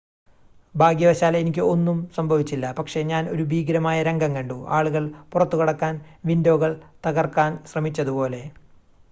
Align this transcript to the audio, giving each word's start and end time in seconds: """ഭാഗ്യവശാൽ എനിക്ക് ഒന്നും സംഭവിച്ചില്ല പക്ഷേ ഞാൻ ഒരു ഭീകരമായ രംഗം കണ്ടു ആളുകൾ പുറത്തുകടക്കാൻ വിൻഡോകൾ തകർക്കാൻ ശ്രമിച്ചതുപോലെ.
"""ഭാഗ്യവശാൽ 0.75 1.33
എനിക്ക് 1.37 1.63
ഒന്നും 1.65 1.97
സംഭവിച്ചില്ല 2.15 2.71
പക്ഷേ 2.71 3.03
ഞാൻ 3.03 3.29
ഒരു 3.29 3.43
ഭീകരമായ 3.43 3.99
രംഗം 4.03 4.35
കണ്ടു 4.35 4.57
ആളുകൾ 4.69 5.05
പുറത്തുകടക്കാൻ 5.31 5.93
വിൻഡോകൾ 6.25 6.73
തകർക്കാൻ 7.05 7.63
ശ്രമിച്ചതുപോലെ. 7.65 8.43